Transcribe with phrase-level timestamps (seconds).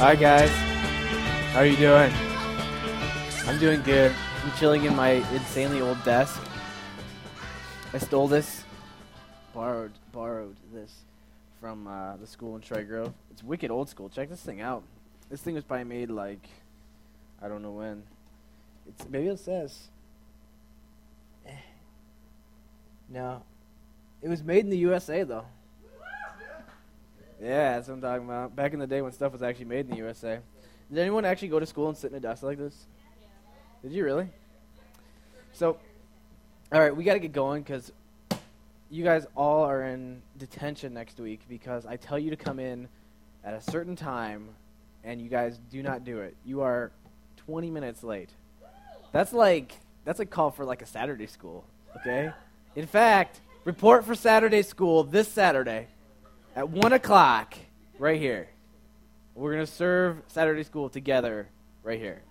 [0.00, 0.48] Hi guys,
[1.52, 2.10] how are you doing?
[3.46, 4.10] I'm doing good.
[4.42, 6.40] I'm chilling in my insanely old desk.
[7.92, 8.64] I stole this,
[9.52, 10.90] borrowed borrowed this
[11.60, 13.12] from uh, the school in Troy Grove.
[13.30, 14.08] It's wicked old school.
[14.08, 14.84] Check this thing out.
[15.28, 16.48] This thing was probably made like
[17.42, 18.02] I don't know when.
[18.88, 19.88] It's maybe it says.
[21.46, 21.50] Eh.
[23.10, 23.42] No,
[24.22, 25.44] it was made in the USA though.
[27.40, 28.54] Yeah, that's what I'm talking about.
[28.54, 30.40] Back in the day when stuff was actually made in the USA.
[30.90, 32.86] Did anyone actually go to school and sit in a desk like this?
[33.82, 34.28] Did you really?
[35.52, 35.78] So,
[36.72, 37.92] all right, we got to get going because
[38.90, 42.88] you guys all are in detention next week because I tell you to come in
[43.42, 44.48] at a certain time
[45.02, 46.36] and you guys do not do it.
[46.44, 46.92] You are
[47.46, 48.30] 20 minutes late.
[49.12, 49.72] That's like
[50.04, 51.64] that's a call for like a Saturday school,
[51.96, 52.32] okay?
[52.76, 55.88] In fact, report for Saturday school this Saturday
[56.54, 57.54] at 1 o'clock
[57.98, 58.48] right here.
[59.34, 61.48] We're going to serve Saturday school together
[61.82, 62.22] right here.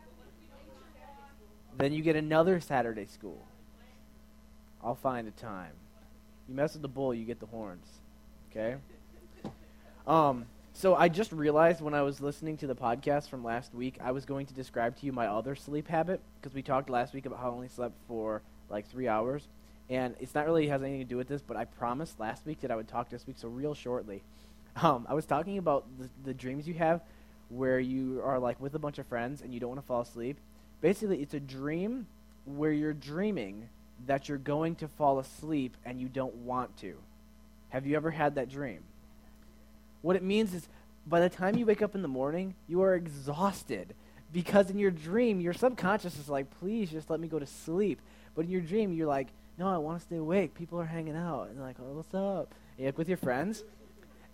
[1.77, 3.45] Then you get another Saturday school.
[4.83, 5.71] I'll find a time.
[6.47, 7.87] You mess with the bull, you get the horns.
[8.51, 8.75] Okay?
[10.05, 13.97] Um, so I just realized when I was listening to the podcast from last week,
[14.01, 17.13] I was going to describe to you my other sleep habit because we talked last
[17.13, 19.47] week about how I only slept for like three hours.
[19.89, 22.61] And it's not really has anything to do with this, but I promised last week
[22.61, 24.23] that I would talk this week, so real shortly.
[24.81, 27.01] Um, I was talking about the, the dreams you have
[27.49, 30.01] where you are like with a bunch of friends and you don't want to fall
[30.01, 30.37] asleep.
[30.79, 32.05] Basically, it's a dream
[32.45, 33.67] where you're dreaming
[34.05, 36.95] that you're going to fall asleep and you don't want to.
[37.69, 38.83] Have you ever had that dream?
[40.01, 40.69] What it means is
[41.05, 43.93] by the time you wake up in the morning, you are exhausted
[44.31, 47.99] because in your dream, your subconscious is like, please just let me go to sleep.
[48.35, 49.27] But in your dream, you're like,
[49.59, 50.55] no, I want to stay awake.
[50.55, 51.49] People are hanging out.
[51.49, 52.55] And like, oh, what's up?
[52.77, 53.63] And like with your friends.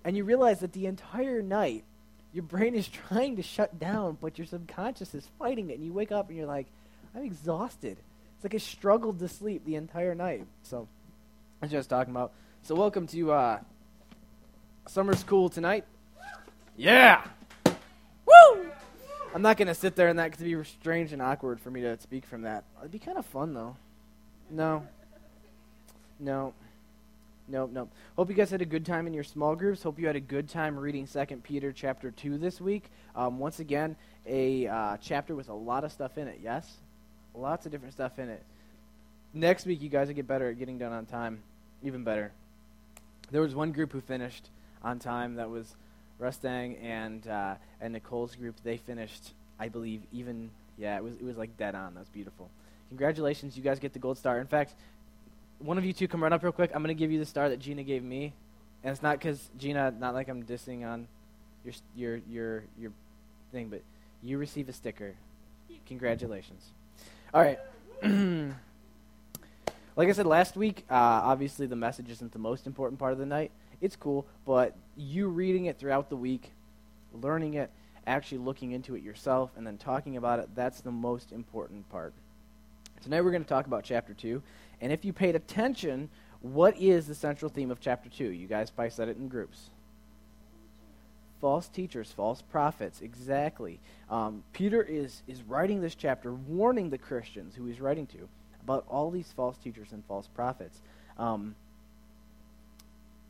[0.04, 1.84] And you realize that the entire night,
[2.32, 5.78] your brain is trying to shut down, but your subconscious is fighting it.
[5.78, 6.68] And you wake up and you're like,
[7.16, 7.98] I'm exhausted.
[8.36, 10.46] It's like I struggled to sleep the entire night.
[10.62, 10.88] So,
[11.62, 12.32] I was just talking about.
[12.62, 13.60] So, welcome to uh,
[14.88, 15.86] Summer School tonight.
[16.78, 17.24] Yeah!
[17.66, 18.70] Woo!
[19.34, 21.82] I'm not going to sit there and that could be strange and awkward for me
[21.82, 22.64] to speak from that.
[22.80, 23.76] It'd be kind of fun, though.
[24.52, 24.86] No.
[26.20, 26.54] No.
[27.48, 27.92] Nope, nope.
[28.16, 29.84] Hope you guys had a good time in your small groups.
[29.84, 32.86] Hope you had a good time reading Second Peter chapter 2 this week.
[33.16, 33.96] Um, once again,
[34.26, 36.78] a uh, chapter with a lot of stuff in it, yes?
[37.36, 38.44] Lots of different stuff in it.
[39.34, 41.44] Next week, you guys will get better at getting done on time.
[41.84, 42.32] Even better.
[43.30, 44.50] There was one group who finished
[44.82, 45.36] on time.
[45.36, 45.76] That was
[46.18, 48.56] Rustang and uh, and Nicole's group.
[48.64, 50.98] They finished, I believe, even yeah.
[50.98, 51.94] It was it was like dead on.
[51.94, 52.50] That was beautiful.
[52.90, 54.40] Congratulations, you guys get the gold star.
[54.40, 54.74] In fact,
[55.60, 56.72] one of you two come run up real quick.
[56.74, 58.34] I'm going to give you the star that Gina gave me.
[58.84, 61.08] And it's not because Gina, not like I'm dissing on
[61.64, 62.92] your, your, your, your
[63.52, 63.82] thing, but
[64.22, 65.16] you receive a sticker.
[65.88, 66.64] Congratulations.
[67.34, 67.60] All right.
[69.96, 73.20] like I said last week, uh, obviously the message isn't the most important part of
[73.20, 73.52] the night.
[73.82, 76.52] It's cool, but you reading it throughout the week,
[77.14, 77.70] learning it,
[78.08, 82.14] actually looking into it yourself, and then talking about it, that's the most important part.
[83.06, 84.42] Tonight we're going to talk about chapter 2.
[84.82, 86.10] And if you paid attention,
[86.42, 88.24] what is the central theme of chapter 2?
[88.24, 89.70] You guys probably said it in groups.
[91.40, 93.80] False teachers, false prophets, exactly.
[94.10, 98.28] Um, Peter is, is writing this chapter, warning the Christians who he's writing to
[98.64, 100.82] about all these false teachers and false prophets.
[101.20, 101.54] Um,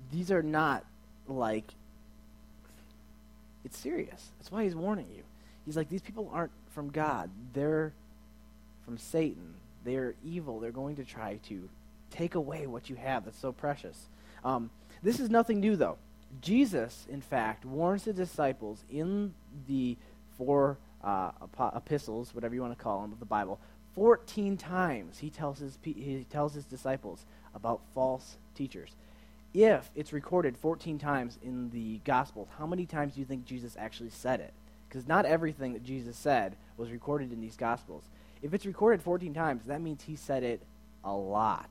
[0.09, 0.85] these are not
[1.27, 1.73] like,
[3.65, 4.29] it's serious.
[4.39, 5.23] That's why he's warning you.
[5.65, 7.91] He's like, these people aren't from God, they're
[8.85, 9.54] from Satan.
[9.85, 10.59] They're evil.
[10.59, 11.69] They're going to try to
[12.09, 14.09] take away what you have that's so precious.
[14.43, 14.69] Um,
[15.01, 15.97] this is nothing new, though.
[16.41, 19.33] Jesus, in fact, warns the disciples in
[19.67, 19.95] the
[20.37, 21.31] four uh,
[21.75, 23.59] epistles, whatever you want to call them, of the Bible,
[23.93, 28.95] 14 times he tells his, he tells his disciples about false teachers.
[29.53, 33.77] If it's recorded 14 times in the Gospels, how many times do you think Jesus
[33.79, 34.53] actually said it?
[34.89, 38.03] Because not everything that Jesus said was recorded in these Gospels.
[38.45, 40.61] If it's recorded 14 times, that means he said it
[41.03, 41.67] a lot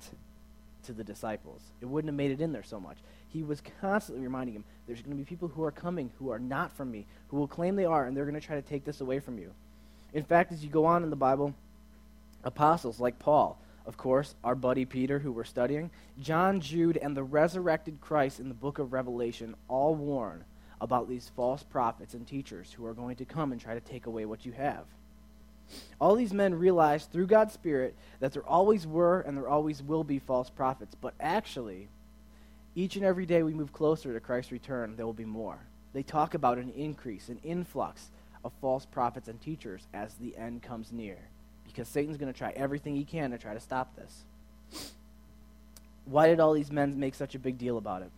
[0.82, 1.62] to the disciples.
[1.80, 2.96] It wouldn't have made it in there so much.
[3.28, 6.40] He was constantly reminding them there's going to be people who are coming who are
[6.40, 8.84] not from me, who will claim they are, and they're going to try to take
[8.84, 9.52] this away from you.
[10.12, 11.54] In fact, as you go on in the Bible,
[12.42, 13.56] apostles like Paul,
[13.86, 18.48] of course, our buddy Peter, who we're studying, John, Jude, and the resurrected Christ in
[18.48, 20.44] the book of Revelation all warn
[20.80, 24.06] about these false prophets and teachers who are going to come and try to take
[24.06, 24.86] away what you have.
[26.00, 30.04] All these men realized through God's Spirit that there always were and there always will
[30.04, 31.88] be false prophets, but actually,
[32.74, 35.58] each and every day we move closer to Christ's return, there will be more.
[35.92, 38.08] They talk about an increase, an influx
[38.44, 41.18] of false prophets and teachers as the end comes near.
[41.64, 44.24] Because Satan's going to try everything he can to try to stop this.
[46.04, 48.10] Why did all these men make such a big deal about it?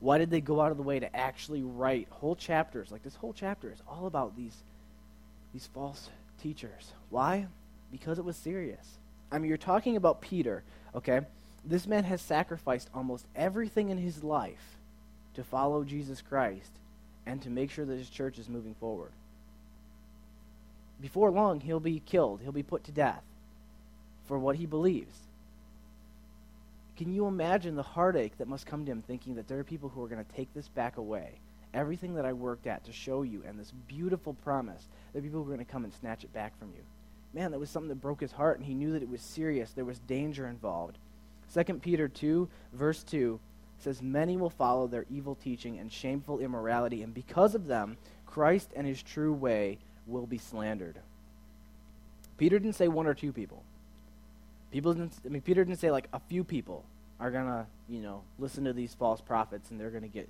[0.00, 2.90] Why did they go out of the way to actually write whole chapters?
[2.90, 4.56] Like this whole chapter is all about these,
[5.52, 6.08] these false
[6.40, 6.92] teachers.
[7.10, 7.46] Why?
[7.90, 8.98] Because it was serious.
[9.30, 10.62] I mean, you're talking about Peter,
[10.94, 11.20] okay?
[11.64, 14.78] This man has sacrificed almost everything in his life
[15.34, 16.72] to follow Jesus Christ
[17.26, 19.12] and to make sure that his church is moving forward.
[21.00, 23.22] Before long, he'll be killed, he'll be put to death
[24.26, 25.16] for what he believes.
[26.96, 29.88] Can you imagine the heartache that must come to him thinking that there are people
[29.90, 31.34] who are going to take this back away?
[31.74, 35.54] Everything that I worked at to show you and this beautiful promise, that people were
[35.54, 36.82] going to come and snatch it back from you.
[37.34, 39.72] Man, that was something that broke his heart, and he knew that it was serious.
[39.72, 40.98] There was danger involved.
[41.54, 43.38] 2 Peter 2, verse 2
[43.78, 48.70] says, Many will follow their evil teaching and shameful immorality, and because of them, Christ
[48.74, 50.98] and his true way will be slandered.
[52.38, 53.62] Peter didn't say one or two people.
[54.70, 56.84] People didn't, I mean, Peter didn't say like a few people
[57.20, 60.28] are going to, you know, listen to these false prophets and they're going to get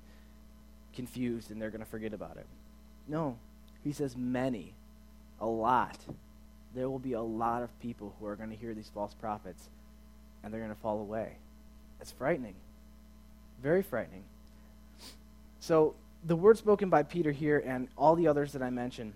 [0.94, 2.46] confused and they're going to forget about it.
[3.06, 3.37] No,
[3.85, 4.75] he says many,
[5.40, 5.99] a lot.
[6.75, 9.69] There will be a lot of people who are going to hear these false prophets
[10.43, 11.37] and they're going to fall away.
[12.00, 12.55] It's frightening.
[13.62, 14.25] Very frightening.
[15.61, 15.94] So,
[16.25, 19.12] the words spoken by Peter here and all the others that I mentioned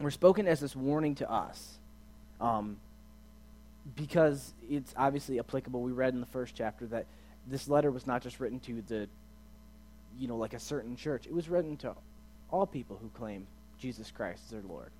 [0.00, 1.78] were spoken as this warning to us.
[2.40, 2.78] Um,
[3.94, 5.80] because it's obviously applicable.
[5.82, 7.06] We read in the first chapter that
[7.46, 9.08] this letter was not just written to the,
[10.18, 11.26] you know, like a certain church.
[11.26, 11.94] It was written to
[12.50, 13.46] all people who claim
[13.78, 14.90] Jesus Christ as their Lord.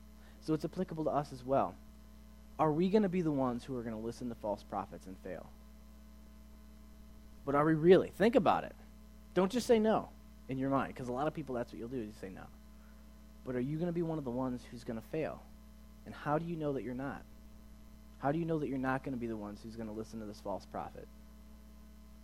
[0.40, 1.74] So it's applicable to us as well.
[2.58, 5.06] Are we going to be the ones who are going to listen to false prophets
[5.06, 5.46] and fail?
[7.44, 8.12] But are we really?
[8.16, 8.74] Think about it.
[9.34, 10.08] Don't just say no
[10.48, 12.30] in your mind, because a lot of people, that's what you'll do, is you say
[12.34, 12.42] no.
[13.44, 15.42] But are you going to be one of the ones who's going to fail?
[16.06, 17.22] And how do you know that you're not?
[18.18, 19.94] How do you know that you're not going to be the ones who's going to
[19.94, 21.06] listen to this false prophet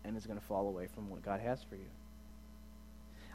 [0.05, 1.91] and is going to fall away from what God has for you?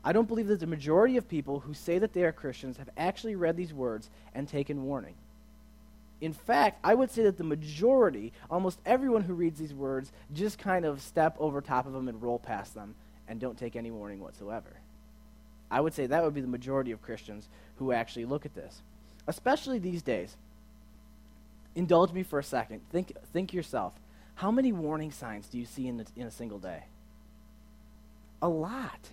[0.07, 2.89] I don't believe that the majority of people who say that they are Christians have
[2.95, 5.15] actually read these words and taken warning.
[6.21, 10.59] In fact, I would say that the majority, almost everyone who reads these words, just
[10.59, 12.95] kind of step over top of them and roll past them
[13.27, 14.77] and don't take any warning whatsoever.
[15.69, 18.81] I would say that would be the majority of Christians who actually look at this,
[19.27, 20.37] especially these days
[21.75, 22.79] indulge me for a second.
[22.93, 23.91] Think, think yourself.
[24.35, 26.85] How many warning signs do you see in a, in a single day?
[28.41, 29.09] A lot.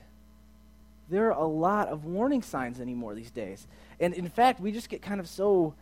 [1.09, 3.67] There are a lot of warning signs anymore these days.
[4.01, 5.75] And in fact, we just get kind of so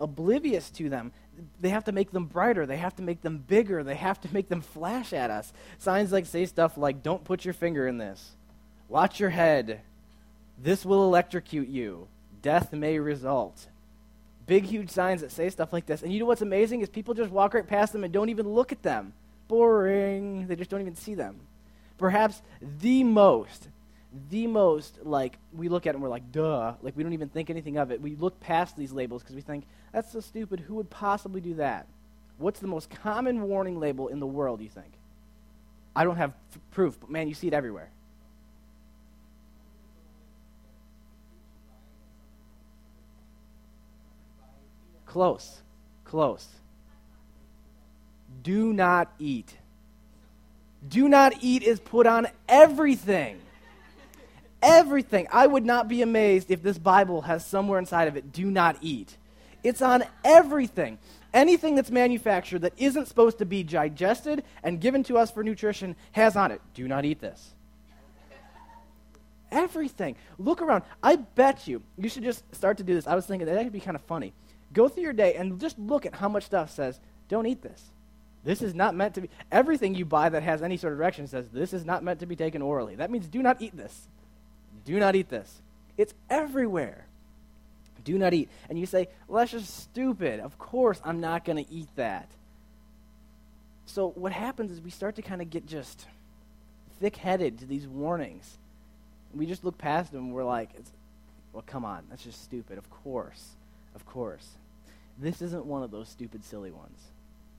[0.00, 1.12] oblivious to them.
[1.60, 2.66] They have to make them brighter.
[2.66, 3.82] They have to make them bigger.
[3.82, 5.52] They have to make them flash at us.
[5.78, 8.32] Signs like say stuff like, don't put your finger in this.
[8.88, 9.80] Watch your head.
[10.60, 12.08] This will electrocute you.
[12.42, 13.66] Death may result
[14.48, 16.02] big, huge signs that say stuff like this.
[16.02, 18.48] And you know what's amazing is people just walk right past them and don't even
[18.48, 19.12] look at them.
[19.46, 20.48] Boring.
[20.48, 21.38] They just don't even see them.
[21.98, 22.42] Perhaps
[22.80, 23.68] the most,
[24.30, 26.74] the most, like, we look at it and we're like, duh.
[26.82, 28.00] Like, we don't even think anything of it.
[28.00, 30.60] We look past these labels because we think, that's so stupid.
[30.60, 31.86] Who would possibly do that?
[32.38, 34.92] What's the most common warning label in the world, you think?
[35.94, 37.90] I don't have f- proof, but man, you see it everywhere.
[45.04, 45.62] Close.
[46.04, 46.46] Close.
[48.42, 49.56] Do not eat.
[50.86, 53.40] Do not eat is put on everything.
[54.62, 55.28] Everything.
[55.32, 58.76] I would not be amazed if this Bible has somewhere inside of it, do not
[58.80, 59.16] eat.
[59.62, 60.98] It's on everything.
[61.32, 65.94] Anything that's manufactured that isn't supposed to be digested and given to us for nutrition
[66.12, 67.54] has on it, do not eat this.
[69.50, 70.16] Everything.
[70.38, 70.84] Look around.
[71.02, 73.06] I bet you, you should just start to do this.
[73.06, 74.32] I was thinking that could be kind of funny.
[74.72, 77.90] Go through your day and just look at how much stuff says, don't eat this.
[78.44, 79.30] This is not meant to be.
[79.50, 82.26] Everything you buy that has any sort of direction says, this is not meant to
[82.26, 82.94] be taken orally.
[82.94, 84.08] That means do not eat this.
[84.88, 85.60] Do not eat this.
[85.98, 87.04] It's everywhere.
[88.04, 88.48] Do not eat.
[88.70, 90.40] And you say, well, that's just stupid.
[90.40, 92.26] Of course, I'm not going to eat that.
[93.84, 96.06] So what happens is we start to kind of get just
[97.00, 98.56] thick headed to these warnings.
[99.34, 100.70] We just look past them and we're like,
[101.52, 102.78] well, come on, that's just stupid.
[102.78, 103.56] Of course.
[103.94, 104.48] Of course.
[105.18, 106.98] This isn't one of those stupid, silly ones.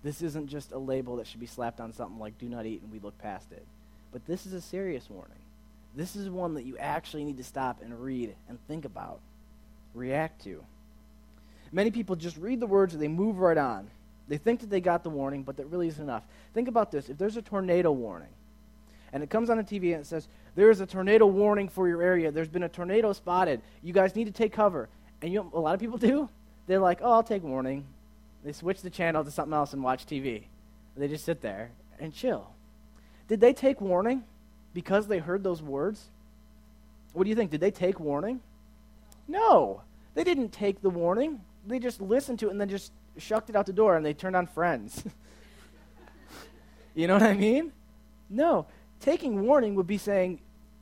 [0.01, 2.81] This isn't just a label that should be slapped on something like do not eat
[2.81, 3.67] and we look past it.
[4.11, 5.37] But this is a serious warning.
[5.99, 9.19] This is one that you actually need to stop and read and think about,
[9.93, 10.63] react to.
[11.73, 13.89] Many people just read the words and they move right on.
[14.29, 16.23] They think that they got the warning, but that really isn't enough.
[16.53, 17.09] Think about this.
[17.09, 18.29] If there's a tornado warning,
[19.11, 21.85] and it comes on the TV and it says, There is a tornado warning for
[21.89, 22.31] your area.
[22.31, 23.61] There's been a tornado spotted.
[23.83, 24.87] You guys need to take cover
[25.21, 26.29] And you know a lot of people do?
[26.67, 27.83] They're like, oh, I'll take warning.
[28.45, 30.43] They switch the channel to something else and watch TV.
[30.95, 32.51] They just sit there and chill.
[33.27, 34.23] Did they take warning
[34.73, 36.05] because they heard those words?
[37.13, 37.51] What do you think?
[37.51, 38.41] Did they take warning?
[39.27, 39.81] No.
[40.15, 41.41] They didn't take the warning.
[41.67, 44.13] They just listened to it and then just shucked it out the door and they
[44.13, 45.03] turned on friends.
[46.95, 47.71] you know what I mean?
[48.29, 48.67] No.
[48.99, 50.41] Taking warning would be saying,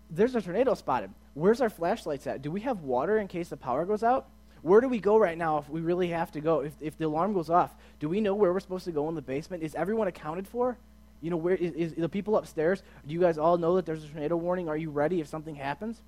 [0.10, 1.12] there's a tornado spotted.
[1.34, 2.42] Where's our flashlights at?
[2.42, 4.28] Do we have water in case the power goes out?
[4.62, 6.62] Where do we go right now if we really have to go?
[6.62, 9.16] If, if the alarm goes off, do we know where we're supposed to go in
[9.16, 9.64] the basement?
[9.64, 10.78] Is everyone accounted for?
[11.22, 12.84] You know, where is, is the people upstairs?
[13.08, 14.70] Do you guys all know that there's a tornado warning?
[14.70, 16.02] Are you ready if something happens?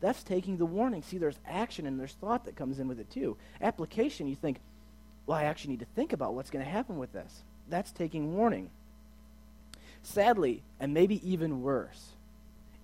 [0.00, 1.02] That's taking the warning.
[1.02, 3.36] See, there's action and there's thought that comes in with it too.
[3.60, 4.58] Application, you think,
[5.26, 7.42] well, I actually need to think about what's going to happen with this.
[7.68, 8.70] That's taking warning.
[10.02, 12.12] Sadly, and maybe even worse,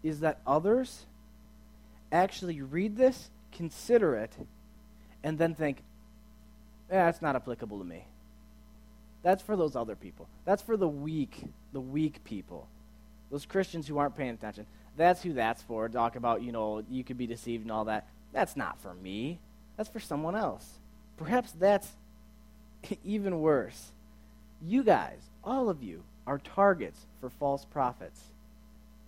[0.02, 1.06] is that others
[2.12, 4.32] actually read this, consider it,
[5.24, 5.78] and then think,
[6.90, 8.04] eh, that's not applicable to me.
[9.22, 10.28] That's for those other people.
[10.44, 11.44] That's for the weak,
[11.76, 12.66] the weak people.
[13.30, 14.64] Those Christians who aren't paying attention.
[14.96, 15.90] That's who that's for.
[15.90, 18.08] Talk about, you know, you could be deceived and all that.
[18.32, 19.40] That's not for me.
[19.76, 20.66] That's for someone else.
[21.18, 21.86] Perhaps that's
[23.04, 23.92] even worse.
[24.62, 28.22] You guys, all of you, are targets for false prophets.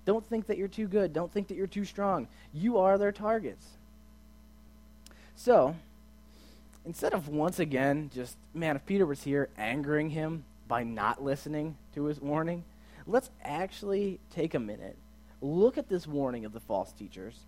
[0.05, 1.15] Don't think that you're too good.
[1.15, 2.29] Don't think that you're too strong.
[2.53, 3.67] You are their targets.
[5.37, 5.75] So,
[6.85, 11.77] instead of once again just, man, if Peter was here angering him by not listening
[11.95, 12.65] to his warning,
[13.07, 14.97] let's actually take a minute,
[15.41, 17.41] look at this warning of the false teachers,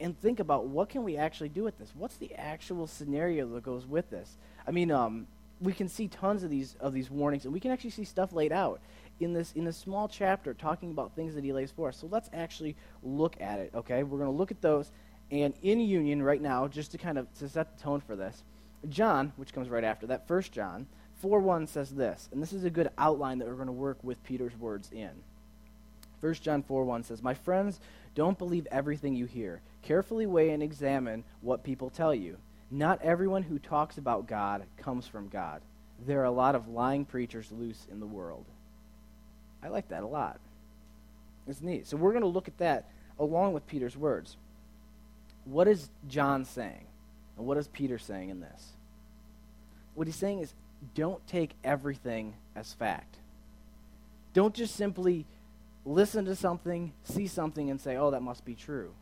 [0.00, 1.92] and think about what can we actually do with this?
[1.96, 4.36] What's the actual scenario that goes with this?
[4.66, 5.26] I mean, um,
[5.60, 8.32] we can see tons of these of these warnings, and we can actually see stuff
[8.32, 8.80] laid out
[9.18, 11.96] in this in a small chapter talking about things that he lays for us.
[11.96, 13.72] So let's actually look at it.
[13.74, 14.92] Okay, we're going to look at those
[15.30, 18.44] and in union right now, just to kind of to set the tone for this,
[18.88, 20.86] John, which comes right after that, First John
[21.20, 23.98] 4 1 says this, and this is a good outline that we're going to work
[24.02, 25.10] with Peter's words in.
[26.20, 27.80] First John 4 1 says, My friends,
[28.14, 29.60] don't believe everything you hear.
[29.82, 32.36] Carefully weigh and examine what people tell you.
[32.70, 35.62] Not everyone who talks about God comes from God.
[36.06, 38.44] There are a lot of lying preachers loose in the world.
[39.62, 40.38] I like that a lot.
[41.46, 41.86] It's neat.
[41.86, 42.84] So we're going to look at that
[43.18, 44.36] along with Peter's words
[45.48, 46.84] what is John saying?
[47.36, 48.72] And what is Peter saying in this?
[49.94, 50.52] What he's saying is
[50.94, 53.16] don't take everything as fact.
[54.34, 55.26] Don't just simply
[55.84, 58.92] listen to something, see something, and say, oh, that must be true.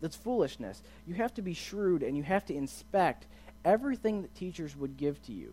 [0.00, 0.82] That's foolishness.
[1.06, 3.26] You have to be shrewd and you have to inspect
[3.64, 5.52] everything that teachers would give to you.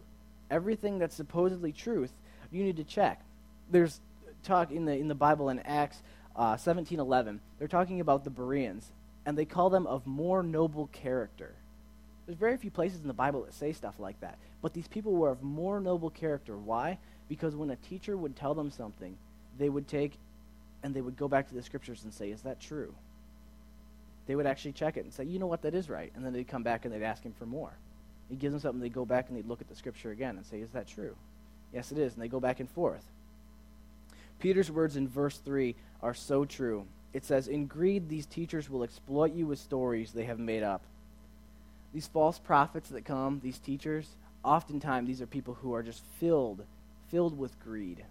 [0.50, 2.12] Everything that's supposedly truth,
[2.52, 3.22] you need to check.
[3.70, 4.02] There's
[4.44, 6.02] talk in the, in the Bible in Acts
[6.36, 7.40] uh, 17.11.
[7.60, 8.92] They're talking about the Bereans
[9.26, 11.54] and they call them of more noble character.
[12.30, 14.38] There's very few places in the Bible that say stuff like that.
[14.62, 16.56] But these people were of more noble character.
[16.56, 17.00] Why?
[17.28, 19.18] Because when a teacher would tell them something,
[19.58, 20.14] they would take
[20.84, 22.94] and they would go back to the scriptures and say, Is that true?
[24.28, 26.12] They would actually check it and say, You know what, that is right.
[26.16, 27.72] And then they'd come back and they'd ask him for more.
[28.30, 30.46] He gives them something, they'd go back and they'd look at the scripture again and
[30.46, 31.16] say, Is that true?
[31.74, 32.14] Yes, it is.
[32.14, 33.06] And they go back and forth.
[34.38, 38.84] Peter's words in verse 3 are so true it says, In greed, these teachers will
[38.84, 40.84] exploit you with stories they have made up.
[41.94, 44.08] These false prophets that come, these teachers,
[44.44, 46.64] oftentimes these are people who are just filled,
[47.10, 48.04] filled with greed.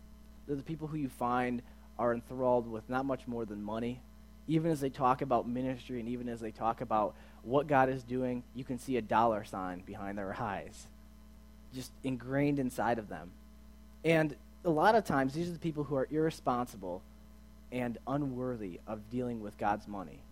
[0.47, 1.63] They're the people who you find
[1.99, 4.01] are enthralled with not much more than money.
[4.47, 8.03] Even as they talk about ministry and even as they talk about what God is
[8.03, 10.87] doing, you can see a dollar sign behind their eyes,
[11.75, 13.31] just ingrained inside of them.
[14.05, 17.03] And a lot of times, these are the people who are irresponsible
[17.71, 20.23] and unworthy of dealing with God's money.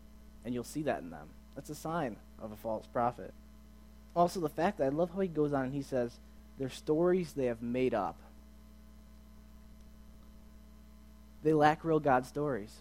[0.44, 1.28] And you'll see that in them.
[1.54, 3.32] That's a sign of a false prophet.
[4.14, 6.18] Also, the fact that I love how he goes on and he says,
[6.58, 8.16] they're stories they have made up.
[11.42, 12.74] They lack real God stories.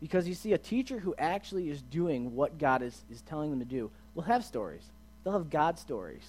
[0.00, 3.60] Because you see, a teacher who actually is doing what God is, is telling them
[3.60, 4.82] to do will have stories.
[5.22, 6.28] They'll have God stories.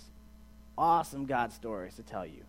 [0.77, 2.43] Awesome God stories to tell you.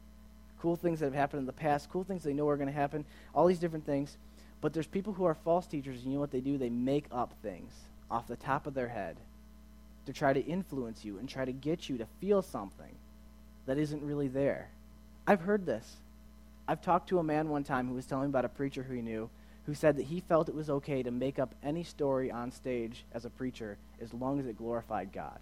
[0.61, 2.73] Cool things that have happened in the past, cool things they know are going to
[2.73, 3.05] happen,
[3.35, 4.17] all these different things.
[4.61, 6.57] But there's people who are false teachers, and you know what they do?
[6.57, 7.73] They make up things
[8.11, 9.17] off the top of their head
[10.07, 12.95] to try to influence you and try to get you to feel something
[13.67, 14.71] that isn't really there.
[15.27, 15.97] I've heard this.
[16.69, 19.03] I've talked to a man one time who was telling about a preacher who he
[19.03, 19.31] knew
[19.67, 23.05] who said that he felt it was okay to make up any story on stage
[23.13, 25.39] as a preacher as long as it glorified God.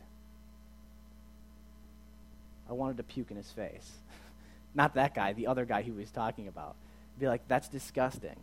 [2.71, 3.90] I wanted to puke in his face.
[4.75, 6.76] Not that guy, the other guy he was talking about.
[7.19, 8.37] Be like, that's disgusting.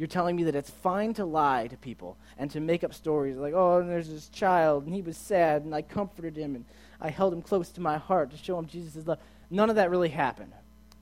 [0.00, 3.36] You're telling me that it's fine to lie to people and to make up stories
[3.36, 6.64] like, oh, there's this child and he was sad and I comforted him and
[7.02, 9.18] I held him close to my heart to show him Jesus' love.
[9.50, 10.54] None of that really happened.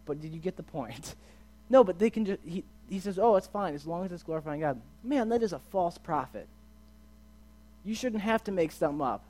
[0.04, 1.14] But did you get the point?
[1.70, 4.24] no, but they can just, he, he says, oh, it's fine as long as it's
[4.24, 4.80] glorifying God.
[5.04, 6.48] Man, that is a false prophet.
[7.84, 9.22] You shouldn't have to make something up.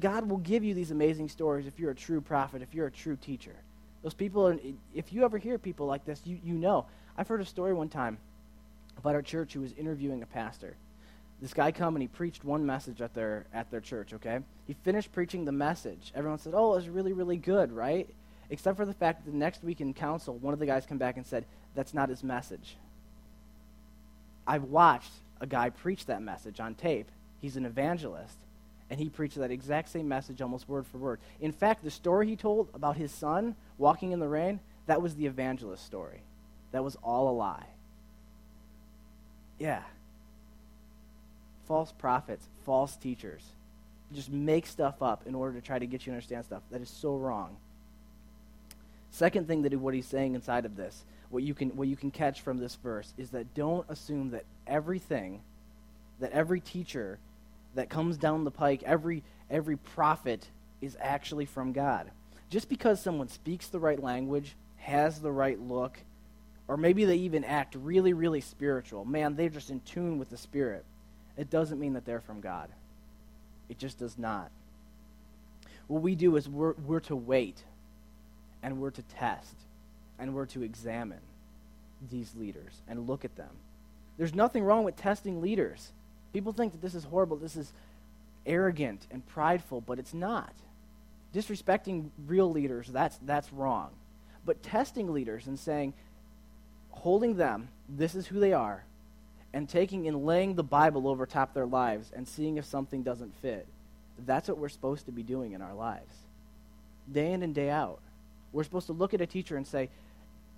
[0.00, 2.90] God will give you these amazing stories if you're a true prophet, if you're a
[2.90, 3.54] true teacher.
[4.02, 4.58] Those people, are,
[4.92, 6.86] if you ever hear people like this, you, you know.
[7.16, 8.18] I've heard a story one time
[8.96, 10.76] about our church who was interviewing a pastor.
[11.40, 14.40] This guy come and he preached one message at their at their church, okay?
[14.66, 16.12] He finished preaching the message.
[16.14, 18.08] Everyone said, "Oh, it was really really good, right?"
[18.50, 20.98] Except for the fact that the next week in council, one of the guys come
[20.98, 22.76] back and said, "That's not his message."
[24.46, 27.10] I've watched a guy preach that message on tape.
[27.40, 28.36] He's an evangelist,
[28.88, 31.20] and he preached that exact same message almost word for word.
[31.40, 35.16] In fact, the story he told about his son walking in the rain, that was
[35.16, 36.22] the evangelist story.
[36.72, 37.66] That was all a lie.
[39.58, 39.82] Yeah.
[41.66, 43.42] False prophets, false teachers.
[44.12, 46.62] Just make stuff up in order to try to get you to understand stuff.
[46.70, 47.56] That is so wrong.
[49.10, 52.10] Second thing that what he's saying inside of this, what you can what you can
[52.10, 55.40] catch from this verse is that don't assume that everything,
[56.20, 57.18] that every teacher
[57.74, 60.48] that comes down the pike, every every prophet
[60.80, 62.10] is actually from God.
[62.50, 65.98] Just because someone speaks the right language, has the right look,
[66.66, 69.04] or maybe they even act really, really spiritual.
[69.04, 70.84] Man, they're just in tune with the Spirit.
[71.36, 72.68] It doesn't mean that they're from God.
[73.68, 74.50] It just does not.
[75.86, 77.62] What we do is we're, we're to wait,
[78.62, 79.54] and we're to test,
[80.18, 81.20] and we're to examine
[82.10, 83.50] these leaders and look at them.
[84.16, 85.92] There's nothing wrong with testing leaders.
[86.32, 87.72] People think that this is horrible, this is
[88.46, 90.52] arrogant and prideful, but it's not.
[91.34, 93.90] Disrespecting real leaders, that's, that's wrong.
[94.46, 95.94] But testing leaders and saying,
[96.96, 98.84] holding them, this is who they are,
[99.52, 103.34] and taking and laying the Bible over top their lives and seeing if something doesn't
[103.40, 103.66] fit.
[104.26, 106.14] That's what we're supposed to be doing in our lives.
[107.10, 108.00] Day in and day out.
[108.52, 109.90] We're supposed to look at a teacher and say,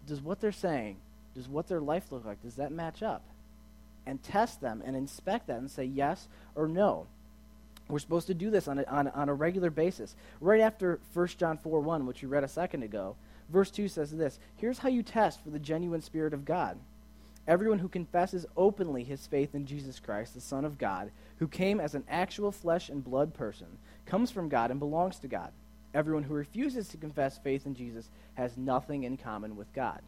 [0.06, 0.98] does what they're saying,
[1.34, 3.22] does what their life look like, does that match up?
[4.06, 7.06] And test them and inspect that and say yes or no.
[7.88, 10.14] We're supposed to do this on a, on, on a regular basis.
[10.40, 13.16] Right after 1 John 4 1, which we read a second ago,
[13.48, 16.78] Verse 2 says this Here's how you test for the genuine Spirit of God.
[17.46, 21.78] Everyone who confesses openly his faith in Jesus Christ, the Son of God, who came
[21.78, 23.68] as an actual flesh and blood person,
[24.04, 25.52] comes from God and belongs to God.
[25.94, 30.00] Everyone who refuses to confess faith in Jesus has nothing in common with God.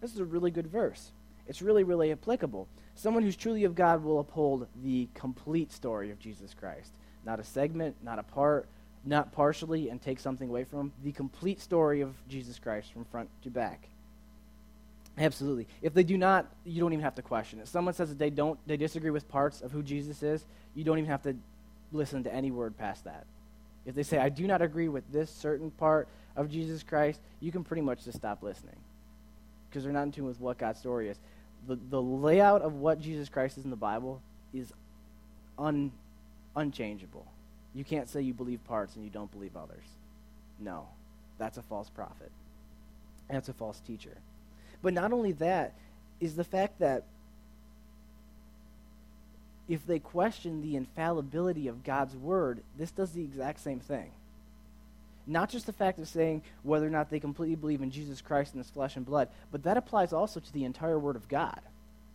[0.00, 1.10] This is a really good verse.
[1.48, 2.68] It's really, really applicable.
[2.94, 6.92] Someone who's truly of God will uphold the complete story of Jesus Christ.
[7.24, 8.68] Not a segment, not a part,
[9.06, 10.92] not partially and take something away from.
[11.04, 13.88] The complete story of Jesus Christ from front to back.
[15.18, 15.66] Absolutely.
[15.80, 17.68] If they do not, you don't even have to question it.
[17.68, 20.98] Someone says that they don't they disagree with parts of who Jesus is, you don't
[20.98, 21.34] even have to
[21.92, 23.24] listen to any word past that.
[23.86, 27.50] If they say I do not agree with this certain part of Jesus Christ, you
[27.50, 28.76] can pretty much just stop listening.
[29.70, 31.16] Because they're not in tune with what God's story is.
[31.66, 34.20] The the layout of what Jesus Christ is in the Bible
[34.52, 34.70] is
[35.58, 35.92] un,
[36.54, 37.26] unchangeable.
[37.76, 39.84] You can't say you believe parts and you don't believe others.
[40.58, 40.86] No,
[41.38, 42.32] that's a false prophet.
[43.28, 44.16] That's a false teacher.
[44.82, 45.74] But not only that,
[46.18, 47.04] is the fact that
[49.68, 54.10] if they question the infallibility of God's word, this does the exact same thing.
[55.26, 58.54] Not just the fact of saying whether or not they completely believe in Jesus Christ
[58.54, 61.60] and his flesh and blood, but that applies also to the entire word of God.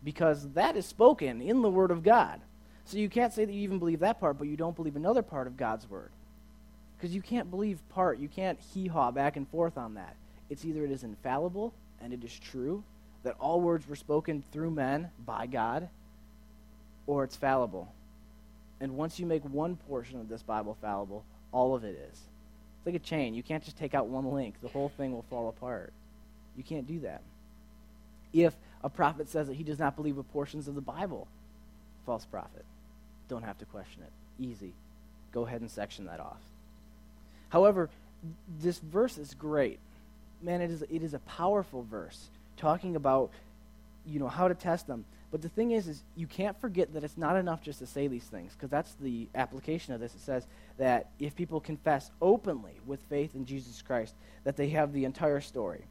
[0.03, 2.41] Because that is spoken in the word of God.
[2.85, 5.21] So you can't say that you even believe that part, but you don't believe another
[5.21, 6.11] part of God's word.
[6.97, 10.15] Because you can't believe part, you can't hee haw back and forth on that.
[10.49, 12.83] It's either it is infallible and it is true,
[13.23, 15.89] that all words were spoken through men by God,
[17.07, 17.91] or it's fallible.
[18.79, 22.19] And once you make one portion of this Bible fallible, all of it is.
[22.77, 23.35] It's like a chain.
[23.35, 25.93] You can't just take out one link, the whole thing will fall apart.
[26.57, 27.21] You can't do that.
[28.33, 31.27] If a prophet says that he does not believe with portions of the Bible,
[32.05, 32.65] false prophet.
[33.31, 34.43] Don't have to question it.
[34.43, 34.73] Easy.
[35.31, 36.41] Go ahead and section that off.
[37.47, 37.89] However,
[38.59, 39.79] this verse is great.
[40.41, 43.31] Man, it is, it is a powerful verse talking about,
[44.05, 45.05] you know, how to test them.
[45.31, 48.09] But the thing is, is you can't forget that it's not enough just to say
[48.09, 50.13] these things, because that's the application of this.
[50.13, 50.45] It says
[50.77, 54.13] that if people confess openly with faith in Jesus Christ,
[54.43, 55.85] that they have the entire story.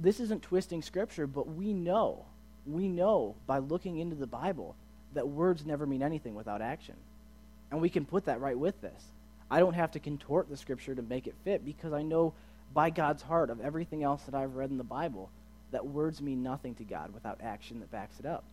[0.00, 2.24] This isn't twisting Scripture, but we know,
[2.66, 4.74] we know by looking into the Bible
[5.14, 6.96] that words never mean anything without action.
[7.70, 9.02] And we can put that right with this.
[9.50, 12.34] I don't have to contort the scripture to make it fit because I know
[12.72, 15.30] by God's heart of everything else that I've read in the Bible
[15.70, 18.44] that words mean nothing to God without action that backs it up.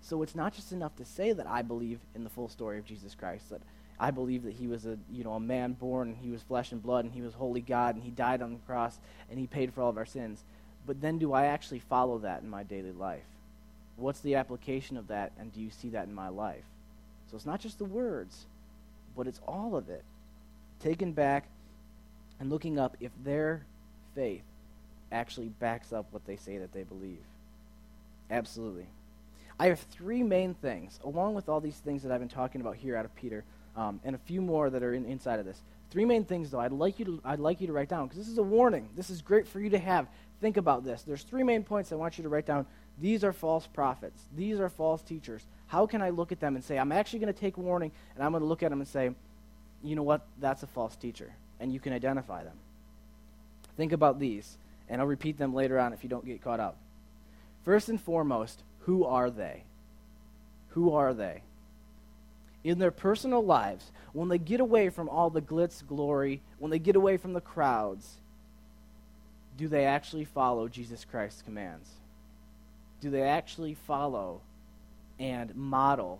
[0.00, 2.84] So it's not just enough to say that I believe in the full story of
[2.84, 3.62] Jesus Christ, that
[3.98, 6.72] I believe that he was a you know a man born and he was flesh
[6.72, 8.98] and blood and he was holy God and he died on the cross
[9.30, 10.44] and he paid for all of our sins.
[10.86, 13.24] But then do I actually follow that in my daily life?
[13.96, 16.64] What's the application of that and do you see that in my life?
[17.30, 18.46] So it's not just the words,
[19.16, 20.04] but it's all of it.
[20.80, 21.48] Taken back
[22.38, 23.64] and looking up if their
[24.14, 24.44] faith
[25.10, 27.22] actually backs up what they say that they believe.
[28.30, 28.86] Absolutely.
[29.58, 32.76] I have three main things, along with all these things that I've been talking about
[32.76, 33.44] here out of Peter
[33.76, 35.62] um, and a few more that are in, inside of this.
[35.90, 38.18] Three main things, though, I'd like you to, I'd like you to write down because
[38.18, 38.88] this is a warning.
[38.96, 40.08] This is great for you to have.
[40.40, 41.02] Think about this.
[41.02, 42.66] There's three main points I want you to write down.
[43.00, 44.22] These are false prophets.
[44.34, 45.44] These are false teachers.
[45.66, 48.24] How can I look at them and say, I'm actually going to take warning, and
[48.24, 49.10] I'm going to look at them and say,
[49.82, 50.26] you know what?
[50.40, 51.32] That's a false teacher.
[51.60, 52.56] And you can identify them.
[53.76, 54.56] Think about these,
[54.88, 56.78] and I'll repeat them later on if you don't get caught up.
[57.64, 59.64] First and foremost, who are they?
[60.70, 61.42] Who are they?
[62.66, 66.80] in their personal lives, when they get away from all the glitz glory, when they
[66.80, 68.16] get away from the crowds,
[69.56, 71.88] do they actually follow Jesus Christ's commands?
[73.00, 74.40] Do they actually follow
[75.18, 76.18] and model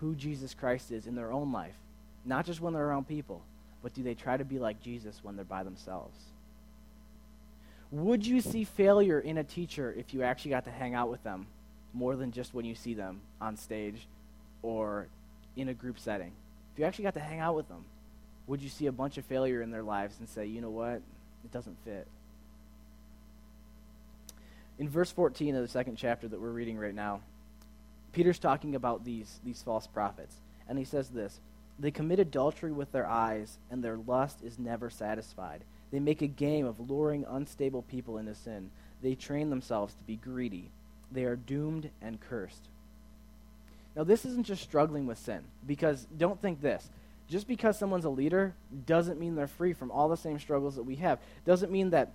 [0.00, 1.76] who Jesus Christ is in their own life?
[2.24, 3.42] Not just when they're around people,
[3.82, 6.16] but do they try to be like Jesus when they're by themselves?
[7.90, 11.22] Would you see failure in a teacher if you actually got to hang out with
[11.24, 11.46] them
[11.92, 14.06] more than just when you see them on stage
[14.62, 15.08] or
[15.56, 16.32] in a group setting,
[16.72, 17.84] if you actually got to hang out with them,
[18.46, 21.02] would you see a bunch of failure in their lives and say, you know what,
[21.44, 22.06] it doesn't fit?
[24.78, 27.20] In verse 14 of the second chapter that we're reading right now,
[28.12, 30.36] Peter's talking about these, these false prophets.
[30.68, 31.40] And he says this
[31.78, 35.64] They commit adultery with their eyes, and their lust is never satisfied.
[35.90, 38.70] They make a game of luring unstable people into sin.
[39.02, 40.70] They train themselves to be greedy.
[41.10, 42.68] They are doomed and cursed.
[43.94, 46.88] Now, this isn't just struggling with sin, because don't think this.
[47.28, 48.54] Just because someone's a leader
[48.86, 51.18] doesn't mean they're free from all the same struggles that we have.
[51.44, 52.12] Doesn't mean that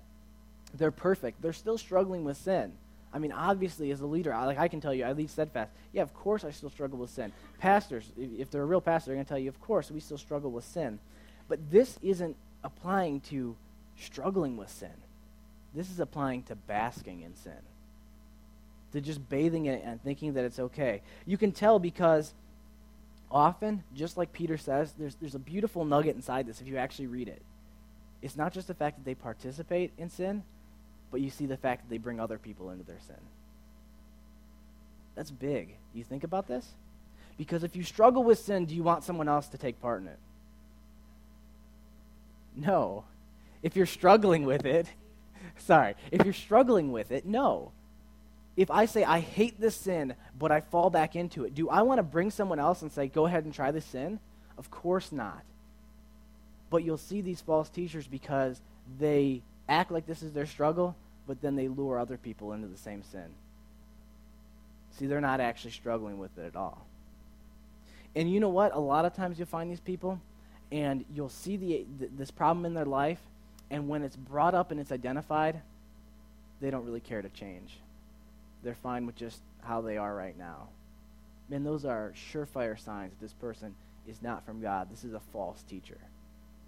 [0.73, 1.41] they're perfect.
[1.41, 2.73] They're still struggling with sin.
[3.13, 5.71] I mean, obviously, as a leader, I, like I can tell you, I lead steadfast.
[5.93, 7.31] Yeah, of course, I still struggle with sin.
[7.59, 10.17] Pastors, if, they're a real pastor, they're going to tell you, of course, we still
[10.17, 10.99] struggle with sin.
[11.47, 13.55] But this isn't applying to
[13.97, 14.91] struggling with sin.
[15.73, 17.53] This is applying to basking in sin
[18.93, 21.01] to just bathing in it and thinking that it's okay.
[21.25, 22.33] You can tell because
[23.29, 27.07] often, just like Peter says, there's, there's a beautiful nugget inside this if you actually
[27.07, 27.41] read it.
[28.21, 30.43] It's not just the fact that they participate in sin,
[31.11, 33.15] but you see the fact that they bring other people into their sin.
[35.15, 35.75] That's big.
[35.93, 36.67] You think about this?
[37.37, 40.07] Because if you struggle with sin, do you want someone else to take part in
[40.07, 40.19] it?
[42.55, 43.05] No.
[43.63, 44.87] If you're struggling with it,
[45.57, 47.71] sorry, if you're struggling with it, no
[48.57, 51.83] if I say, I hate this sin, but I fall back into it, do I
[51.83, 54.19] want to bring someone else and say, go ahead and try this sin?
[54.57, 55.43] Of course not.
[56.71, 58.59] But you'll see these false teachers because
[58.99, 60.95] they act like this is their struggle,
[61.27, 63.29] but then they lure other people into the same sin.
[64.91, 66.85] See, they're not actually struggling with it at all.
[68.15, 68.73] And you know what?
[68.73, 70.19] A lot of times you'll find these people,
[70.71, 73.19] and you'll see the, th- this problem in their life,
[73.69, 75.61] and when it's brought up and it's identified,
[76.61, 77.79] they don't really care to change
[78.63, 80.67] they're fine with just how they are right now.
[81.49, 83.75] Man, those are surefire signs that this person
[84.07, 84.89] is not from God.
[84.91, 85.97] This is a false teacher.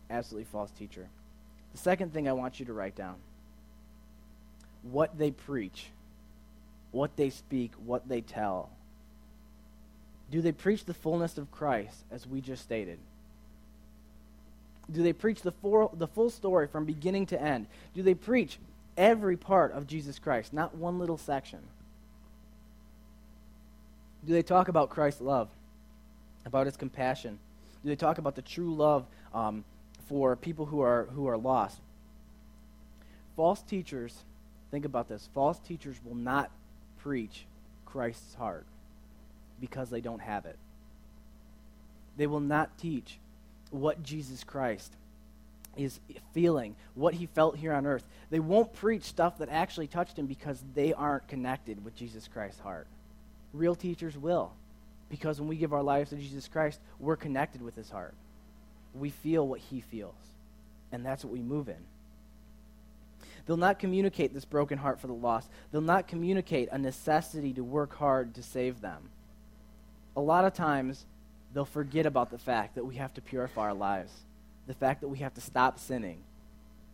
[0.09, 1.09] Absolutely false teacher.
[1.71, 3.15] The second thing I want you to write down
[4.83, 5.87] what they preach,
[6.91, 8.69] what they speak, what they tell.
[10.31, 12.99] Do they preach the fullness of Christ, as we just stated?
[14.91, 17.67] Do they preach the full, the full story from beginning to end?
[17.93, 18.57] Do they preach
[18.97, 21.59] every part of Jesus Christ, not one little section?
[24.25, 25.49] Do they talk about Christ's love,
[26.45, 27.39] about his compassion?
[27.83, 29.63] Do they talk about the true love um,
[30.09, 31.79] for people who are, who are lost?
[33.35, 34.13] False teachers,
[34.71, 36.51] think about this false teachers will not
[36.97, 37.45] preach
[37.85, 38.65] Christ's heart
[39.61, 40.57] because they don't have it.
[42.17, 43.17] They will not teach
[43.71, 44.91] what Jesus Christ
[45.77, 45.99] is
[46.33, 48.03] feeling, what he felt here on earth.
[48.29, 52.59] They won't preach stuff that actually touched him because they aren't connected with Jesus Christ's
[52.59, 52.87] heart.
[53.53, 54.51] Real teachers will.
[55.09, 58.13] Because when we give our lives to Jesus Christ, we're connected with his heart.
[58.93, 60.15] We feel what he feels.
[60.91, 61.83] And that's what we move in.
[63.45, 65.49] They'll not communicate this broken heart for the lost.
[65.71, 69.09] They'll not communicate a necessity to work hard to save them.
[70.15, 71.05] A lot of times,
[71.53, 74.11] they'll forget about the fact that we have to purify our lives,
[74.67, 76.19] the fact that we have to stop sinning,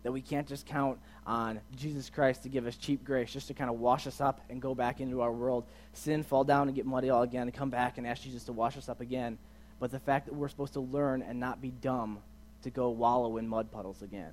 [0.03, 3.53] that we can't just count on Jesus Christ to give us cheap grace, just to
[3.53, 6.75] kind of wash us up and go back into our world, sin, fall down, and
[6.75, 9.37] get muddy all again, and come back and ask Jesus to wash us up again.
[9.79, 12.19] But the fact that we're supposed to learn and not be dumb
[12.63, 14.31] to go wallow in mud puddles again.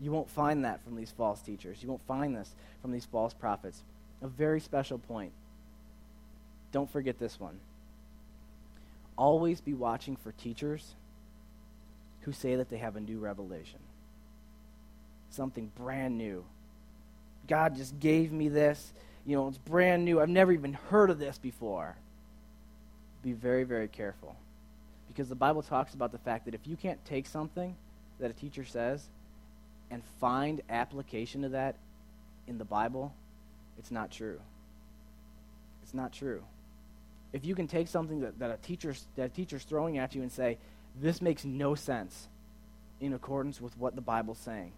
[0.00, 1.82] You won't find that from these false teachers.
[1.82, 3.82] You won't find this from these false prophets.
[4.22, 5.32] A very special point.
[6.72, 7.58] Don't forget this one.
[9.16, 10.94] Always be watching for teachers
[12.22, 13.80] who say that they have a new revelation
[15.30, 16.44] something brand new.
[17.48, 18.92] God just gave me this.
[19.24, 20.20] You know, it's brand new.
[20.20, 21.96] I've never even heard of this before.
[23.22, 24.36] Be very, very careful.
[25.08, 27.76] Because the Bible talks about the fact that if you can't take something
[28.20, 29.08] that a teacher says
[29.90, 31.76] and find application to that
[32.46, 33.12] in the Bible,
[33.78, 34.40] it's not true.
[35.82, 36.42] It's not true.
[37.32, 40.22] If you can take something that, that, a teacher's, that a teacher's throwing at you
[40.22, 40.58] and say,
[41.00, 42.28] this makes no sense
[43.00, 44.72] in accordance with what the Bible's saying,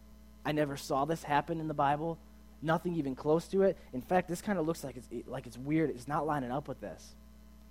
[0.45, 2.19] I never saw this happen in the Bible.
[2.63, 3.77] Nothing even close to it.
[3.93, 5.91] In fact, this kind of looks like it's, like it's weird.
[5.91, 7.15] It's not lining up with this.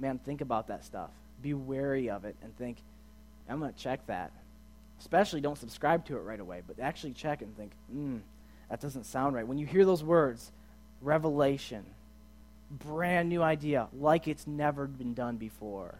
[0.02, 1.12] Man, think about that stuff.
[1.44, 2.78] Be wary of it and think,
[3.48, 4.32] I'm going to check that.
[5.00, 8.18] Especially don't subscribe to it right away, but actually check and think, hmm,
[8.70, 9.48] that doesn't sound right.
[9.48, 10.52] When you hear those words,
[11.02, 11.86] revelation,
[12.72, 15.96] brand new idea, like it's never been done before,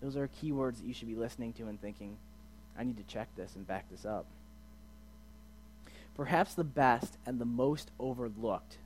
[0.00, 2.16] those are keywords that you should be listening to and thinking,
[2.78, 4.24] I need to check this and back this up.
[6.16, 8.78] Perhaps the best and the most overlooked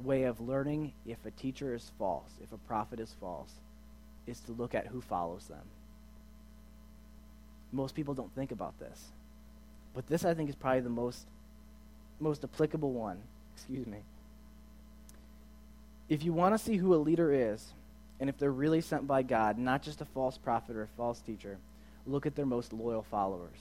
[0.00, 3.52] way of learning if a teacher is false, if a prophet is false,
[4.28, 5.64] is to look at who follows them.
[7.72, 9.06] Most people don't think about this.
[9.94, 11.26] But this, I think, is probably the most,
[12.20, 13.18] most applicable one.
[13.54, 13.98] Excuse me.
[16.08, 17.72] If you want to see who a leader is,
[18.20, 21.20] and if they're really sent by God, not just a false prophet or a false
[21.20, 21.58] teacher,
[22.06, 23.58] look at their most loyal followers.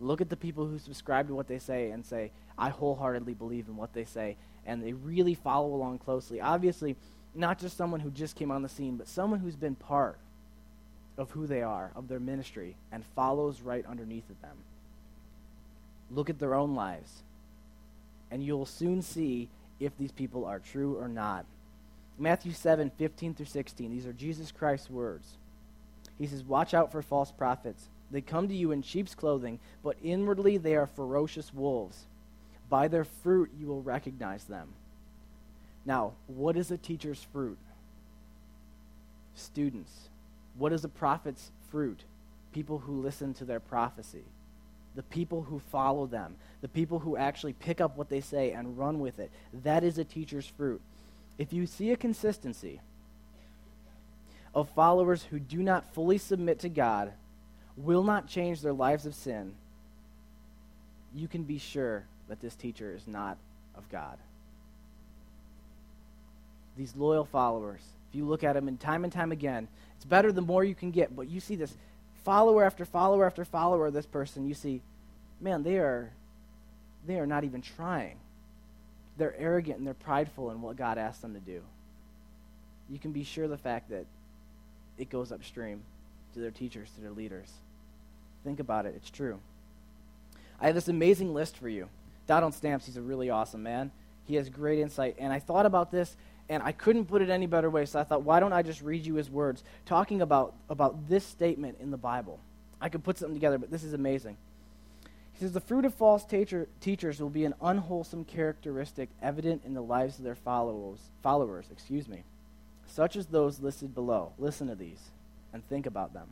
[0.00, 3.68] Look at the people who subscribe to what they say and say, I wholeheartedly believe
[3.68, 4.36] in what they say.
[4.64, 6.40] And they really follow along closely.
[6.40, 6.96] Obviously,
[7.38, 10.18] not just someone who just came on the scene, but someone who's been part
[11.16, 14.56] of who they are, of their ministry, and follows right underneath of them.
[16.10, 17.22] Look at their own lives,
[18.30, 19.48] and you'll soon see
[19.80, 21.44] if these people are true or not.
[22.18, 25.36] Matthew 7 15 through 16, these are Jesus Christ's words.
[26.18, 29.96] He says, Watch out for false prophets they come to you in sheep's clothing, but
[30.02, 32.06] inwardly they are ferocious wolves.
[32.68, 34.68] By their fruit you will recognize them.
[35.88, 37.56] Now, what is a teacher's fruit?
[39.34, 40.10] Students.
[40.58, 42.04] What is a prophet's fruit?
[42.52, 44.24] People who listen to their prophecy.
[44.96, 46.36] The people who follow them.
[46.60, 49.30] The people who actually pick up what they say and run with it.
[49.64, 50.82] That is a teacher's fruit.
[51.38, 52.82] If you see a consistency
[54.54, 57.14] of followers who do not fully submit to God,
[57.78, 59.54] will not change their lives of sin,
[61.14, 63.38] you can be sure that this teacher is not
[63.74, 64.18] of God.
[66.78, 70.32] These loyal followers, if you look at them and time and time again, it's better
[70.32, 71.76] the more you can get, but you see this
[72.24, 74.80] follower after follower after follower of this person, you see,
[75.40, 76.12] man, they are
[77.06, 78.16] they are not even trying.
[79.16, 81.62] They're arrogant and they're prideful in what God asked them to do.
[82.88, 84.06] You can be sure the fact that
[84.98, 85.82] it goes upstream
[86.34, 87.50] to their teachers, to their leaders.
[88.44, 89.40] Think about it, it's true.
[90.60, 91.88] I have this amazing list for you.
[92.26, 93.90] Donald Stamps, he's a really awesome man.
[94.26, 95.16] He has great insight.
[95.18, 96.16] And I thought about this,
[96.48, 98.82] and I couldn't put it any better way, so I thought, why don't I just
[98.82, 102.40] read you his words, talking about, about this statement in the Bible?
[102.80, 104.36] I could put something together, but this is amazing.
[105.34, 109.74] He says, The fruit of false teacher, teachers will be an unwholesome characteristic evident in
[109.74, 112.22] the lives of their followers, followers excuse me,
[112.86, 114.32] such as those listed below.
[114.38, 115.10] Listen to these
[115.52, 116.28] and think about them.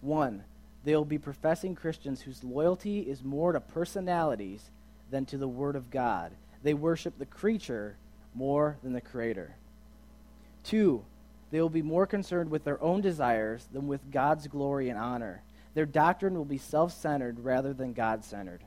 [0.00, 0.44] One,
[0.84, 4.70] they will be professing Christians whose loyalty is more to personalities
[5.10, 6.32] than to the Word of God.
[6.62, 7.96] They worship the creature
[8.34, 9.54] more than the Creator.
[10.64, 11.04] Two,
[11.50, 15.42] they will be more concerned with their own desires than with God's glory and honor.
[15.74, 18.62] Their doctrine will be self centered rather than God centered.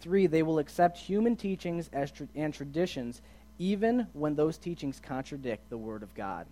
[0.00, 3.20] Three, they will accept human teachings tra- and traditions
[3.58, 6.46] even when those teachings contradict the Word of God.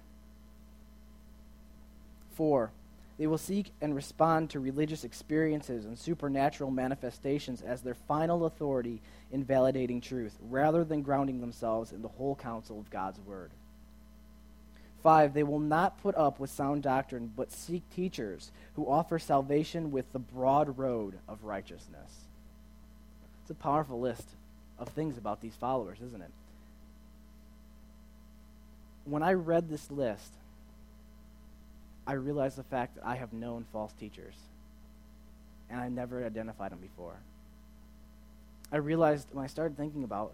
[2.35, 2.71] Four,
[3.19, 9.01] they will seek and respond to religious experiences and supernatural manifestations as their final authority
[9.33, 13.51] in validating truth, rather than grounding themselves in the whole counsel of God's Word.
[15.03, 19.91] Five, they will not put up with sound doctrine, but seek teachers who offer salvation
[19.91, 22.25] with the broad road of righteousness.
[23.43, 24.29] It's a powerful list
[24.79, 26.31] of things about these followers, isn't it?
[29.05, 30.33] When I read this list,
[32.09, 34.35] I realize the fact that I have known false teachers.
[35.71, 37.15] and I never identified them before.
[38.73, 40.33] I realized when I started thinking about,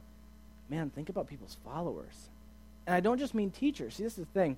[0.69, 2.29] man, think about people's followers.
[2.87, 3.97] And I don't just mean teachers.
[3.97, 4.57] See, this is the thing.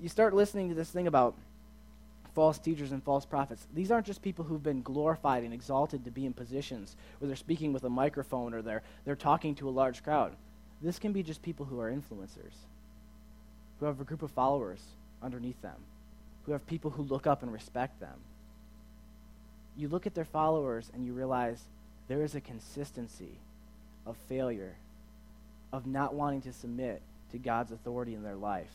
[0.00, 1.34] You start listening to this thing about
[2.34, 3.66] false teachers and false prophets.
[3.74, 7.36] These aren't just people who've been glorified and exalted to be in positions where they're
[7.36, 10.32] speaking with a microphone or they're, they're talking to a large crowd.
[10.82, 12.56] This can be just people who are influencers,
[13.80, 14.82] who have a group of followers
[15.22, 15.76] underneath them,
[16.46, 18.14] who have people who look up and respect them.
[19.76, 21.64] You look at their followers and you realize
[22.08, 23.40] there is a consistency
[24.06, 24.76] of failure,
[25.72, 28.70] of not wanting to submit to God's authority in their life,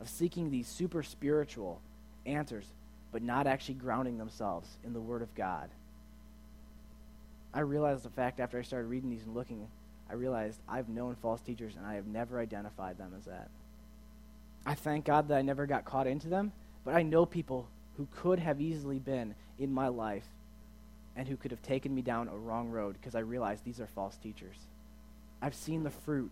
[0.00, 1.80] of seeking these super spiritual
[2.26, 2.66] answers,
[3.10, 5.70] but not actually grounding themselves in the Word of God.
[7.54, 9.66] I realized the fact after I started reading these and looking,
[10.10, 13.48] I realized I've known false teachers and I have never identified them as that.
[14.66, 16.52] I thank God that I never got caught into them,
[16.86, 20.28] but I know people who could have easily been in my life
[21.16, 23.88] and who could have taken me down a wrong road because I realized these are
[23.88, 24.56] false teachers.
[25.42, 26.30] I've seen the fruit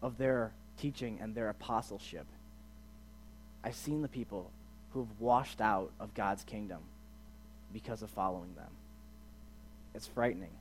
[0.00, 2.26] of their teaching and their apostleship.
[3.62, 4.50] I've seen the people
[4.94, 6.80] who have washed out of God's kingdom
[7.74, 8.70] because of following them.
[9.94, 10.56] It's frightening.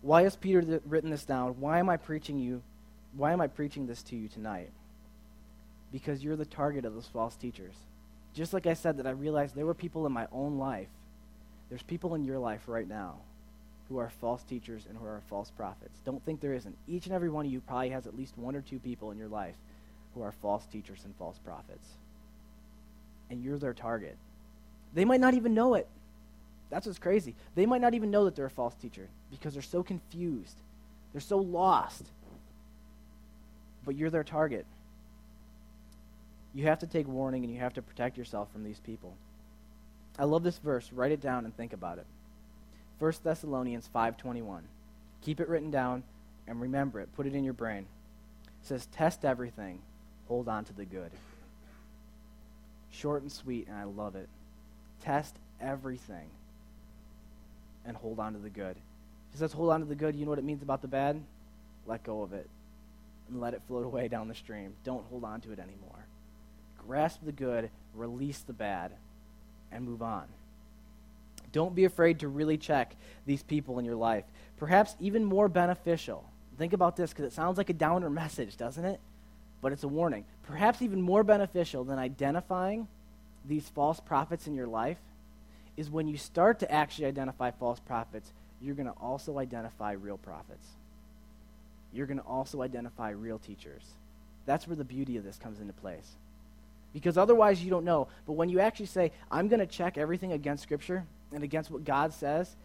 [0.00, 1.60] Why has Peter th- written this down?
[1.60, 2.62] Why am I preaching you?
[3.14, 4.70] Why am I preaching this to you tonight?
[5.94, 7.76] Because you're the target of those false teachers.
[8.34, 10.88] Just like I said that I realized there were people in my own life.
[11.68, 13.18] There's people in your life right now
[13.88, 16.00] who are false teachers and who are false prophets.
[16.04, 16.76] Don't think there isn't.
[16.88, 19.18] Each and every one of you probably has at least one or two people in
[19.18, 19.54] your life
[20.14, 21.86] who are false teachers and false prophets.
[23.30, 24.16] And you're their target.
[24.94, 25.86] They might not even know it.
[26.70, 27.36] That's what's crazy.
[27.54, 30.56] They might not even know that they're a false teacher because they're so confused.
[31.12, 32.04] They're so lost.
[33.84, 34.66] But you're their target.
[36.54, 39.14] You have to take warning and you have to protect yourself from these people.
[40.18, 40.92] I love this verse.
[40.92, 42.06] Write it down and think about it.
[43.00, 44.62] 1 Thessalonians 5:21.
[45.22, 46.04] Keep it written down
[46.46, 47.14] and remember it.
[47.16, 47.86] Put it in your brain.
[48.62, 49.80] It says test everything
[50.28, 51.10] hold on to the good.
[52.90, 54.28] Short and sweet, and I love it.
[55.02, 56.28] Test everything
[57.84, 58.76] and hold on to the good.
[59.32, 60.14] He says, hold on to the good.
[60.14, 61.20] You know what it means about the bad?
[61.86, 62.48] Let go of it
[63.28, 64.74] and let it float away down the stream.
[64.84, 66.03] Don't hold on to it anymore.
[66.86, 68.92] Grasp the good, release the bad,
[69.72, 70.24] and move on.
[71.52, 74.24] Don't be afraid to really check these people in your life.
[74.56, 76.24] Perhaps even more beneficial.
[76.58, 79.00] Think about this because it sounds like a downer message, doesn't it?
[79.64, 80.26] but it's a warning.
[80.42, 82.86] Perhaps even more beneficial than identifying
[83.46, 84.98] these false prophets in your life
[85.74, 90.18] is when you start to actually identify false prophets, you're going to also identify real
[90.18, 90.68] prophets.
[91.94, 93.84] You're going to also identify real teachers.
[94.44, 96.10] That's where the beauty of this comes into place.
[96.94, 98.08] Because otherwise, you don't know.
[98.24, 101.84] But when you actually say, I'm going to check everything against Scripture and against what
[101.84, 102.56] God says,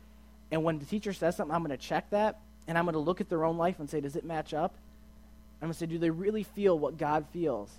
[0.52, 3.00] and when the teacher says something, I'm going to check that, and I'm going to
[3.00, 4.76] look at their own life and say, does it match up?
[5.62, 7.72] I'm going to say, do they really feel what God feels?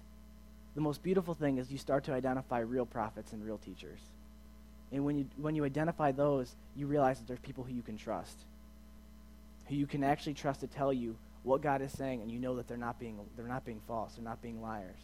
[0.75, 4.01] The most beautiful thing is you start to identify real prophets and real teachers.
[4.93, 7.97] And when you, when you identify those, you realize that there's people who you can
[7.97, 8.37] trust,
[9.67, 12.57] who you can actually trust to tell you what God is saying, and you know
[12.57, 15.01] that they're not being, they're not being false, they're not being liars.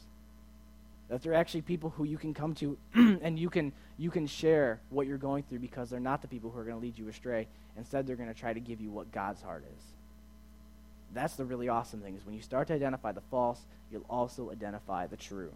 [1.08, 4.80] That they're actually people who you can come to and you can, you can share
[4.90, 7.08] what you're going through because they're not the people who are going to lead you
[7.08, 7.46] astray.
[7.76, 9.82] Instead, they're going to try to give you what God's heart is.
[11.14, 14.50] That's the really awesome thing is when you start to identify the false, you'll also
[14.50, 15.52] identify the true.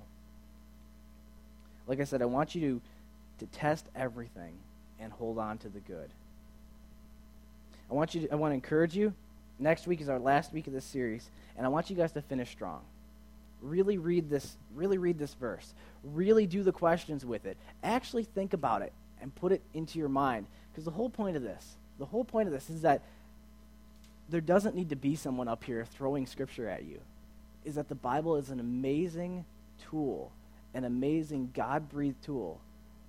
[1.87, 4.55] Like I said, I want you to, to test everything
[5.01, 6.09] and hold on to the good.
[7.91, 9.13] I want you to, I want to encourage you.
[9.59, 12.23] Next week is our last week of this series, and I want you guys to
[12.23, 12.81] finish strong.
[13.63, 15.75] Really read this, really read this verse.
[16.03, 17.57] Really do the questions with it.
[17.83, 20.47] Actually think about it and put it into your mind.
[20.71, 23.03] Because the whole point of this, the whole point of this is that
[24.29, 27.01] there doesn't need to be someone up here throwing scripture at you.
[27.65, 29.45] Is that the Bible is an amazing
[29.91, 30.33] tool,
[30.73, 32.61] an amazing God breathed tool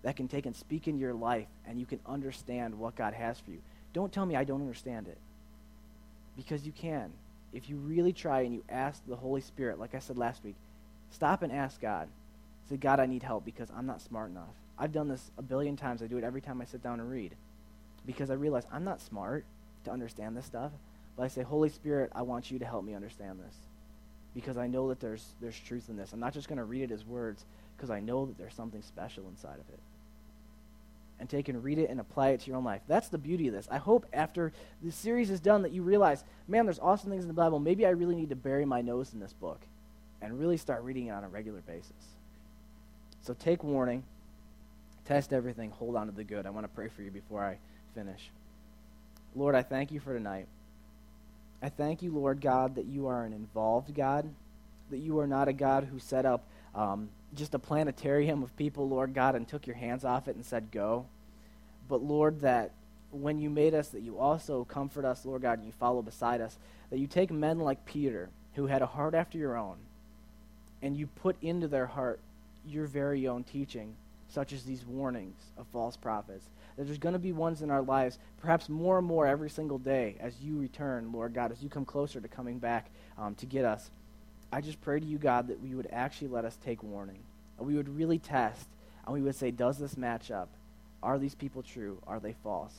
[0.04, 3.40] that can take and speak into your life and you can understand what God has
[3.40, 3.60] for you.
[3.94, 5.18] Don't tell me I don't understand it.
[6.36, 7.12] Because you can.
[7.54, 10.56] If you really try and you ask the Holy Spirit, like I said last week,
[11.12, 12.08] stop and ask God.
[12.70, 14.56] Say, God, I need help because I'm not smart enough.
[14.78, 16.02] I've done this a billion times.
[16.02, 17.36] I do it every time I sit down and read.
[18.06, 19.46] Because I realize I'm not smart
[19.84, 20.72] to understand this stuff.
[21.18, 23.56] But I say, Holy Spirit, I want you to help me understand this.
[24.34, 26.14] Because I know that there's, there's truth in this.
[26.14, 27.46] I'm not just going to read it as words,
[27.76, 29.80] because I know that there's something special inside of it.
[31.22, 32.82] And take and read it and apply it to your own life.
[32.88, 33.68] That's the beauty of this.
[33.70, 34.52] I hope after
[34.82, 37.60] this series is done that you realize, man, there's awesome things in the Bible.
[37.60, 39.60] Maybe I really need to bury my nose in this book
[40.20, 41.92] and really start reading it on a regular basis.
[43.22, 44.02] So take warning.
[45.06, 46.48] Test everything, hold on to the good.
[46.48, 47.58] I want to pray for you before I
[47.94, 48.32] finish.
[49.36, 50.48] Lord, I thank you for tonight.
[51.62, 54.28] I thank you, Lord God, that you are an involved God,
[54.90, 56.44] that you are not a God who set up
[56.74, 60.46] um, just a planetarium of people, Lord God, and took your hands off it and
[60.46, 61.06] said, go.
[61.88, 62.72] But, Lord, that
[63.12, 66.42] when you made us, that you also comfort us, Lord God, and you follow beside
[66.42, 66.58] us,
[66.90, 69.78] that you take men like Peter, who had a heart after your own,
[70.82, 72.20] and you put into their heart
[72.66, 73.96] your very own teaching,
[74.30, 76.46] such as these warnings of false prophets.
[76.78, 79.78] That there's going to be ones in our lives, perhaps more and more every single
[79.78, 83.46] day as you return, Lord God, as you come closer to coming back um, to
[83.46, 83.90] get us.
[84.52, 87.20] I just pray to you, God, that we would actually let us take warning.
[87.58, 88.68] And we would really test,
[89.06, 90.50] and we would say, does this match up?
[91.02, 91.98] Are these people true?
[92.06, 92.74] Are they false?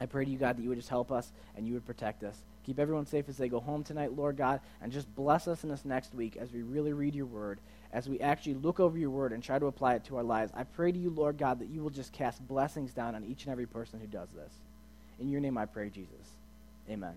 [0.00, 2.22] I pray to you, God, that you would just help us and you would protect
[2.22, 2.36] us.
[2.66, 5.70] Keep everyone safe as they go home tonight, Lord God, and just bless us in
[5.70, 7.60] this next week as we really read your word,
[7.92, 10.52] as we actually look over your word and try to apply it to our lives.
[10.54, 13.44] I pray to you, Lord God, that you will just cast blessings down on each
[13.44, 14.52] and every person who does this.
[15.20, 16.32] In your name I pray, Jesus.
[16.90, 17.14] Amen.